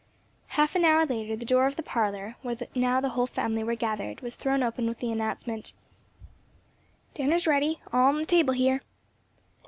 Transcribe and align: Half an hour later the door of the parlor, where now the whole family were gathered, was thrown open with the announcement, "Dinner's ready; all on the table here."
Half 0.57 0.75
an 0.75 0.83
hour 0.83 1.05
later 1.05 1.35
the 1.35 1.45
door 1.45 1.67
of 1.67 1.75
the 1.75 1.83
parlor, 1.83 2.35
where 2.41 2.57
now 2.73 2.99
the 3.01 3.09
whole 3.09 3.27
family 3.27 3.63
were 3.63 3.75
gathered, 3.75 4.21
was 4.21 4.33
thrown 4.33 4.63
open 4.63 4.87
with 4.87 4.97
the 4.97 5.11
announcement, 5.11 5.73
"Dinner's 7.13 7.45
ready; 7.45 7.81
all 7.93 8.07
on 8.07 8.17
the 8.17 8.25
table 8.25 8.53
here." 8.55 8.81